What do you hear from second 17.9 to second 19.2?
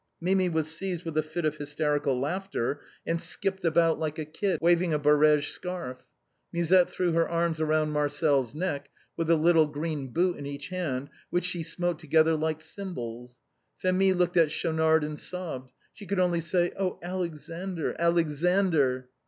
Alexander."